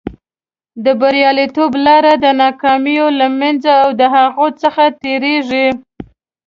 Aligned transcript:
د 0.85 0.85
بریالیتوب 1.01 1.71
لاره 1.85 2.13
د 2.23 2.25
ناکامیو 2.41 3.07
له 3.19 3.27
منځه 3.39 3.71
او 3.83 3.89
د 3.99 4.01
هغو 4.15 4.47
څخه 4.61 4.83
تېرېږي. 5.01 5.67